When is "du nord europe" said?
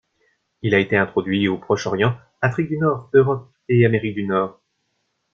2.69-3.51